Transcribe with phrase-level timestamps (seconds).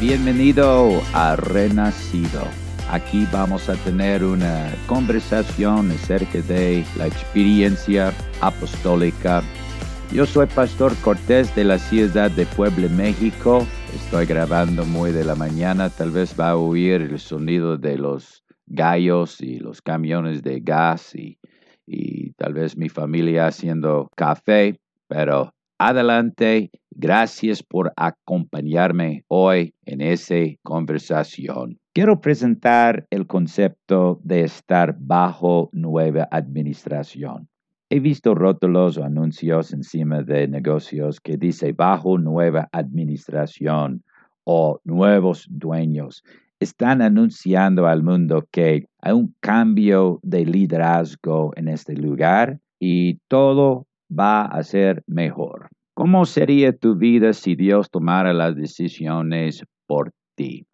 [0.00, 2.40] Bienvenido a Renacido.
[2.90, 8.10] Aquí vamos a tener una conversación acerca de la experiencia
[8.40, 9.42] apostólica.
[10.10, 13.66] Yo soy Pastor Cortés de la ciudad de Puebla, México.
[13.94, 15.90] Estoy grabando muy de la mañana.
[15.90, 21.14] Tal vez va a oír el sonido de los gallos y los camiones de gas
[21.14, 21.38] y,
[21.86, 26.70] y tal vez mi familia haciendo café, pero adelante.
[26.92, 31.78] Gracias por acompañarme hoy en esa conversación.
[31.94, 37.48] Quiero presentar el concepto de estar bajo nueva administración.
[37.90, 44.04] He visto rótulos o anuncios encima de negocios que dice bajo nueva administración
[44.44, 46.22] o nuevos dueños.
[46.60, 53.86] Están anunciando al mundo que hay un cambio de liderazgo en este lugar y todo
[54.10, 55.70] va a ser mejor.
[56.00, 60.66] ¿Cómo sería tu vida si Dios tomara las decisiones por ti?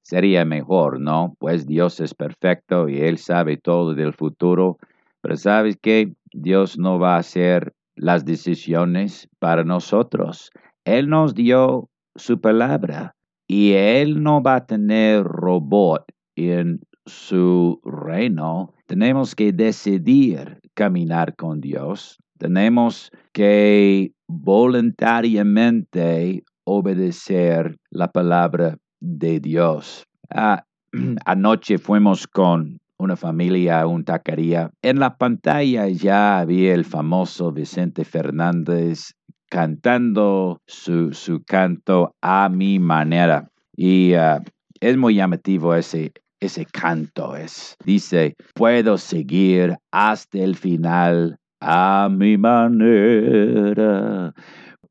[0.00, 1.34] Sería mejor, ¿no?
[1.38, 4.78] Pues Dios es perfecto y Él sabe todo del futuro,
[5.20, 10.50] pero sabes que Dios no va a hacer las decisiones para nosotros.
[10.86, 13.14] Él nos dio su palabra
[13.46, 18.72] y Él no va a tener robot en su reino.
[18.86, 30.04] Tenemos que decidir caminar con Dios tenemos que voluntariamente obedecer la palabra de Dios.
[30.30, 30.64] Ah,
[31.24, 34.70] anoche fuimos con una familia a un taquería.
[34.82, 39.14] En la pantalla ya había el famoso Vicente Fernández
[39.48, 41.10] cantando su,
[41.44, 43.50] canto a mi manera.
[43.74, 44.40] Y ah,
[44.80, 47.34] es muy llamativo ese, ese canto.
[47.34, 54.34] Es, dice, puedo seguir hasta el final a mi manera.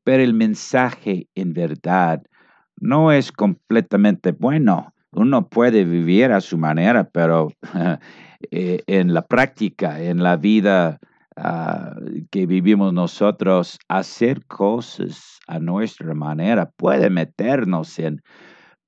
[0.04, 2.22] Pero el mensaje en verdad
[2.80, 4.94] no es completamente bueno.
[5.12, 7.48] Uno puede vivir a su manera, pero
[8.50, 10.98] eh, en la práctica, en la vida
[11.36, 11.96] ah,
[12.30, 18.22] que vivimos nosotros, hacer cosas a nuestra manera puede meternos en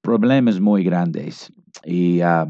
[0.00, 1.52] problemas muy grandes.
[1.84, 2.46] ¿Y ah,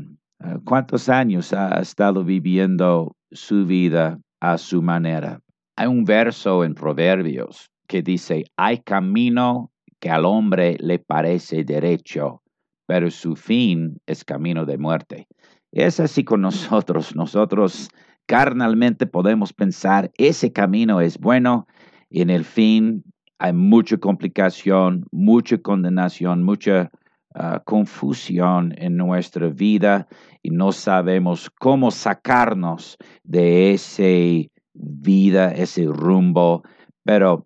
[0.64, 5.40] cuántos años ha estado viviendo su vida a su manera.
[5.76, 9.70] Hay un verso en Proverbios que dice, hay camino
[10.00, 12.42] que al hombre le parece derecho,
[12.84, 15.28] pero su fin es camino de muerte.
[15.70, 17.14] Es así con nosotros.
[17.14, 17.88] Nosotros
[18.26, 21.68] carnalmente podemos pensar, ese camino es bueno,
[22.10, 23.04] y en el fin
[23.38, 26.90] hay mucha complicación, mucha condenación, mucha
[27.34, 30.08] ah, confusión en nuestra vida
[30.42, 36.62] y no sabemos cómo sacarnos de ese vida, ese rumbo,
[37.04, 37.44] pero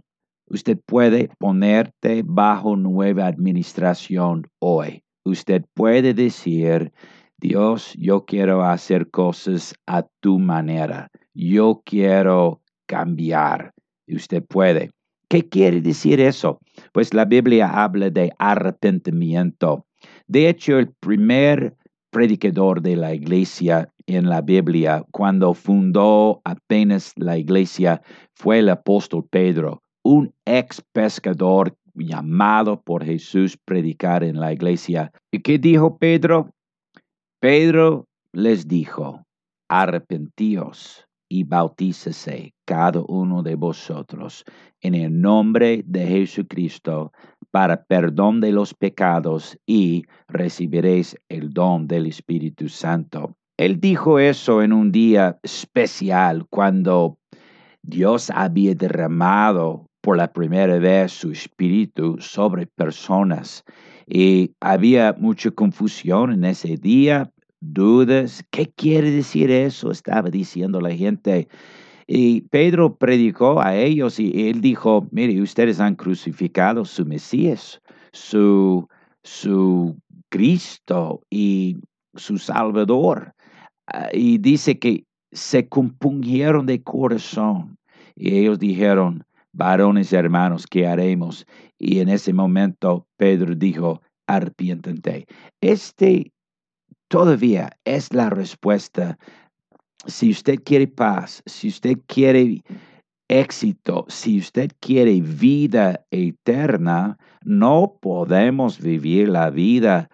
[0.49, 5.03] usted puede ponerte bajo nueva administración hoy.
[5.25, 6.93] Usted puede decir,
[7.39, 11.09] Dios, yo quiero hacer cosas a tu manera.
[11.35, 13.73] Yo quiero cambiar.
[14.09, 14.91] Usted puede.
[15.29, 16.61] ¿Qué quiere decir eso?
[16.93, 19.85] Pues la Biblia habla de arrepentimiento.
[20.29, 21.77] De hecho, el primer
[22.11, 28.03] predicador de la iglesia en la Biblia cuando fundó apenas la iglesia
[28.35, 35.11] fue el apóstol Pedro, un ex pescador llamado por Jesús predicar en la iglesia.
[35.33, 36.51] ¿Y qué dijo Pedro?
[37.41, 39.25] Pedro les dijo,
[39.69, 44.45] arrepentíos y bautícese cada uno de vosotros
[44.81, 47.13] en el nombre de Jesucristo
[47.51, 53.37] para perdón de los pecados y recibiréis el don del Espíritu Santo.
[53.57, 57.19] Él dijo eso en un día especial cuando
[57.83, 63.65] Dios había derramado por la primera vez su espíritu sobre personas
[64.07, 68.45] y había mucha confusión en ese día, dudas.
[68.51, 69.91] ¿Qué quiere decir eso?
[69.91, 71.49] Estaba diciendo la gente.
[72.07, 77.81] Y Pedro predicó a ellos y él dijo, mire, ustedes han crucificado su Mesías,
[78.13, 78.89] su,
[79.25, 79.97] su
[80.29, 81.79] Cristo y
[82.15, 83.35] su Salvador.
[83.89, 87.77] Ah, y dice que se compungieron de corazón
[88.15, 91.47] y ellos dijeron, varones hermanos, ¿qué haremos?
[91.79, 95.27] Y en ese momento Pedro dijo, arrepiéntete.
[95.61, 96.33] Este
[97.09, 99.19] todavía es la respuesta
[100.07, 102.63] si usted quiere paz, si usted quiere
[103.29, 110.09] éxito, si usted quiere vida eterna, no podemos vivir la vida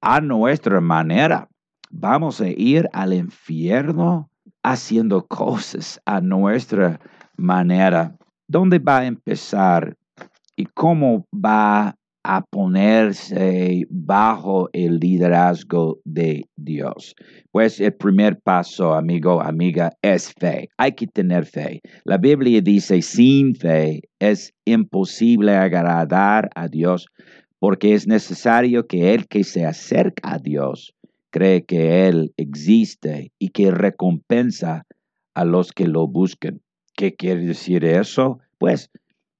[0.00, 1.48] a nuestra manera.
[1.90, 4.30] Vamos a ir al infierno
[4.62, 7.00] haciendo cosas a nuestra
[7.36, 8.16] manera.
[8.48, 9.96] ¿Dónde va a empezar
[10.56, 17.14] y cómo va a ponerse bajo el liderazgo de Dios.
[17.52, 20.70] Pues el primer paso, amigo, amiga, es fe.
[20.78, 21.82] Hay que tener fe.
[22.04, 27.06] La Biblia dice, sin fe es imposible agradar a Dios
[27.58, 30.94] porque es necesario que el que se acerca a Dios
[31.30, 34.86] cree que Él existe y que recompensa
[35.34, 36.60] a los que lo buscan.
[36.96, 38.38] ¿Qué quiere decir eso?
[38.58, 38.90] Pues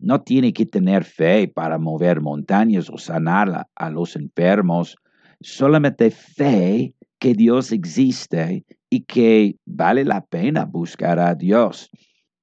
[0.05, 4.97] no tiene que tener fe para mover montañas o sanar a, los enfermos,
[5.41, 11.91] solamente fe que Dios existe y que vale la pena buscar a Dios.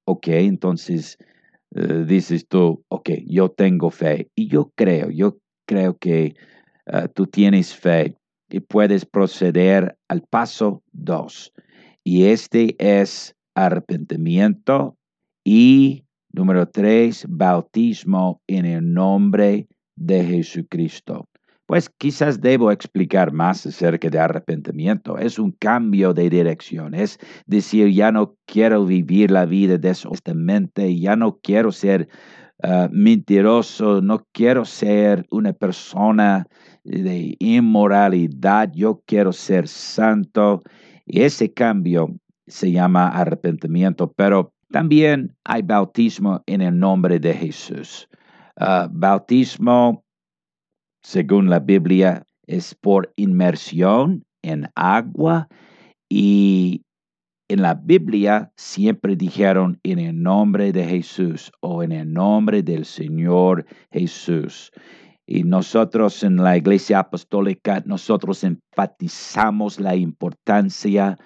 [0.04, 1.16] Ok, entonces
[1.76, 6.34] eh, dices tú, ok, yo tengo fe y yo creo, yo creo que
[6.86, 8.16] eh, tú tienes fe
[8.50, 11.52] y puedes proceder al paso dos.
[12.02, 14.96] Y este es arrepentimiento
[15.44, 21.28] y Número tres, bautismo en el nombre de Jesucristo.
[21.66, 25.18] Pues quizás debo explicar más acerca de arrepentimiento.
[25.18, 26.94] Es un cambio de dirección.
[26.94, 32.08] Es decir, ya no quiero vivir la vida deshonestamente, ya no quiero ser
[32.62, 36.46] ah, mentiroso, no quiero ser una persona
[36.82, 40.62] de inmoralidad, yo quiero ser santo.
[41.04, 42.08] Y ese cambio
[42.46, 48.08] se llama arrepentimiento, pero también hay bautismo en el nombre de Jesús.
[48.56, 50.04] Ah, bautismo,
[51.02, 55.48] según la Biblia, es por inmersión en agua
[56.08, 56.82] y
[57.48, 62.84] en la Biblia siempre dijeron en el nombre de Jesús o en el nombre del
[62.84, 64.72] Señor Jesús.
[65.26, 71.16] Y nosotros en la Iglesia Apostólica, nosotros enfatizamos la importancia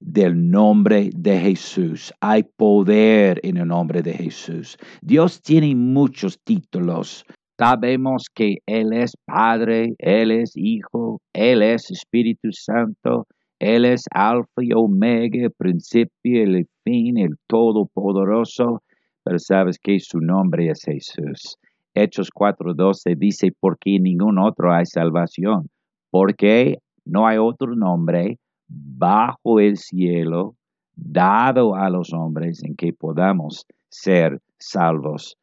[0.00, 2.12] del nombre de Jesús.
[2.20, 4.76] Hay poder en el nombre de Jesús.
[5.02, 7.24] Dios tiene muchos títulos.
[7.58, 13.26] Sabemos que Él es Padre, Él es Hijo, Él es Espíritu Santo,
[13.58, 18.82] Él es Alfa y Omega, principio, el fin, el Todopoderoso,
[19.22, 21.58] pero sabes que su nombre es Jesús.
[21.94, 25.68] Hechos 4:12 dice, porque ningún otro hay salvación,
[26.10, 28.38] porque no hay otro nombre
[28.70, 30.54] bajo el cielo
[30.94, 35.36] dado a los hombres en que podamos ser salvos.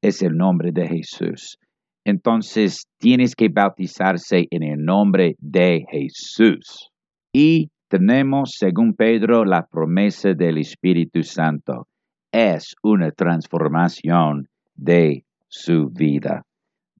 [0.00, 1.58] Es el nombre de Jesús.
[2.04, 6.90] Entonces tienes que bautizarse en el nombre de Jesús.
[7.32, 11.86] Y tenemos, según Pedro, la promesa del Espíritu Santo.
[12.32, 16.42] Es una transformación de su vida.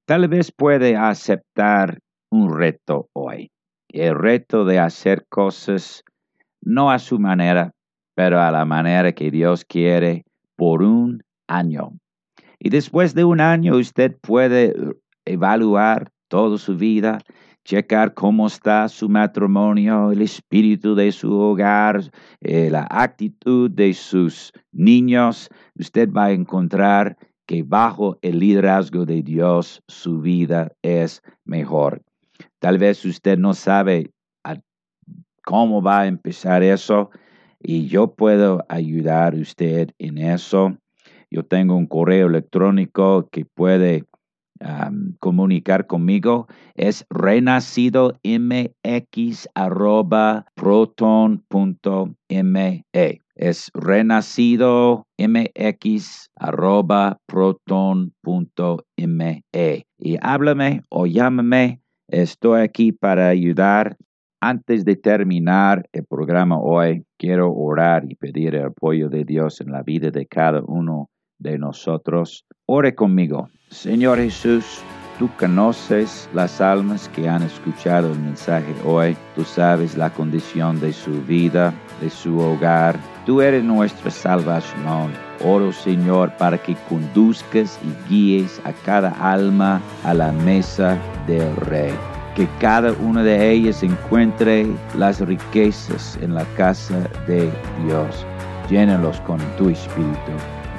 [0.05, 1.99] Tal vez puede aceptar
[2.29, 3.52] un reto hoy
[3.93, 6.03] el reto de hacer cosas
[6.61, 7.73] no a su manera,
[8.15, 10.25] pero a la manera que Dios quiere
[10.55, 11.91] por un año.
[12.59, 14.73] Y después de un año usted puede
[15.25, 17.19] evaluar toda su vida,
[17.63, 22.01] checar cómo está su matrimonio, el espíritu de su hogar,
[22.41, 25.49] eh, la actitud de sus niños.
[25.75, 32.01] Usted va a encontrar que bajo el liderazgo de Dios su vida es mejor.
[32.63, 34.09] Tal vez usted no sabe
[35.43, 37.09] cómo va a empezar eso
[37.59, 40.77] y yo puedo ayudar a usted en eso.
[41.29, 44.05] Yo tengo un correo electrónico que puede
[45.19, 46.47] comunicar conmigo.
[46.75, 49.49] Es renacido mx
[50.55, 51.43] proton.me.
[53.35, 56.29] Es renacido mx
[57.27, 58.13] proton.me.
[59.99, 63.97] Y háblame o llámame Estoy aquí para ayudar.
[64.41, 69.71] Antes de terminar el programa hoy, quiero orar y pedir el apoyo de Dios en
[69.71, 72.45] la vida de cada uno de nosotros.
[72.65, 73.47] Ore conmigo.
[73.69, 74.83] Señor Jesús,
[75.19, 79.15] tú conoces las almas que han escuchado el mensaje hoy.
[79.35, 82.95] Tú sabes la condición de su vida, de su hogar.
[83.25, 85.11] Tú eres nuestra salvación.
[85.43, 91.93] Oro, Señor, para que conduzcas y guíes a cada alma a la mesa del Rey.
[92.35, 94.65] Que cada una de ellas encuentre
[94.97, 97.51] las riquezas en la casa de
[97.85, 98.25] Dios.
[98.69, 100.31] Llénalos con tu espíritu.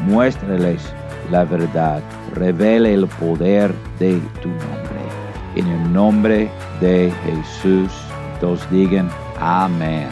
[0.06, 0.82] Muéstrales
[1.30, 2.02] la verdad.
[2.34, 5.00] Revele el poder de tu nombre.
[5.56, 6.50] En el nombre
[6.80, 7.90] de Jesús,
[8.40, 9.08] todos digan
[9.40, 10.08] amén.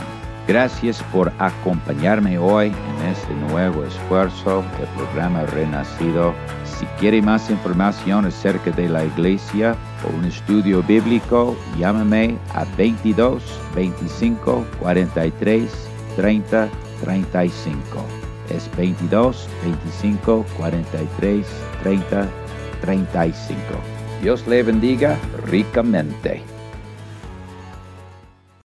[0.47, 6.35] Gracias por acompañarme hoy en este nuevo esfuerzo del programa Renacido.
[6.64, 13.43] Si quiere más información acerca de la iglesia o un estudio bíblico, llámame a 22
[13.75, 16.69] 25 43 30
[17.02, 18.22] 35.
[18.54, 21.47] Es 22 25 43
[21.82, 22.28] 30
[22.82, 23.56] 35.
[24.23, 26.51] Dios le bendiga ricamente.